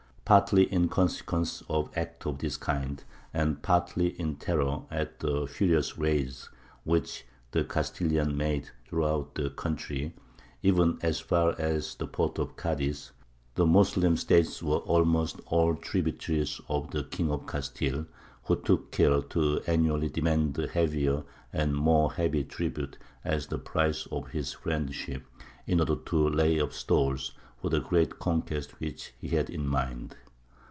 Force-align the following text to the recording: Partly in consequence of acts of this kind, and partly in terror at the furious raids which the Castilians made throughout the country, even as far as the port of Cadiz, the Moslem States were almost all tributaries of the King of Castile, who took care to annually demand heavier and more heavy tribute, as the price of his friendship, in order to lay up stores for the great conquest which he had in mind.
Partly 0.23 0.63
in 0.71 0.87
consequence 0.87 1.61
of 1.67 1.89
acts 1.93 2.25
of 2.25 2.37
this 2.37 2.55
kind, 2.55 3.03
and 3.33 3.61
partly 3.61 4.17
in 4.17 4.37
terror 4.37 4.83
at 4.89 5.19
the 5.19 5.45
furious 5.45 5.97
raids 5.97 6.49
which 6.85 7.25
the 7.51 7.65
Castilians 7.65 8.33
made 8.33 8.69
throughout 8.87 9.35
the 9.35 9.49
country, 9.49 10.13
even 10.63 10.97
as 11.01 11.19
far 11.19 11.53
as 11.59 11.95
the 11.95 12.07
port 12.07 12.39
of 12.39 12.55
Cadiz, 12.55 13.11
the 13.55 13.65
Moslem 13.65 14.15
States 14.15 14.63
were 14.63 14.77
almost 14.77 15.41
all 15.47 15.75
tributaries 15.75 16.61
of 16.69 16.91
the 16.91 17.03
King 17.03 17.29
of 17.29 17.45
Castile, 17.45 18.05
who 18.45 18.55
took 18.55 18.89
care 18.91 19.19
to 19.21 19.59
annually 19.67 20.07
demand 20.07 20.55
heavier 20.55 21.23
and 21.51 21.75
more 21.75 22.13
heavy 22.13 22.45
tribute, 22.45 22.97
as 23.25 23.47
the 23.47 23.59
price 23.59 24.07
of 24.13 24.29
his 24.29 24.53
friendship, 24.53 25.23
in 25.67 25.81
order 25.81 25.97
to 25.97 26.29
lay 26.29 26.57
up 26.61 26.71
stores 26.71 27.33
for 27.61 27.69
the 27.69 27.79
great 27.79 28.17
conquest 28.17 28.71
which 28.79 29.13
he 29.21 29.27
had 29.27 29.47
in 29.47 29.67
mind. 29.67 30.15